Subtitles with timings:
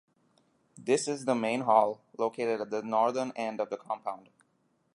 [0.79, 4.29] This is the Main Hall, located at the northern end of the compound.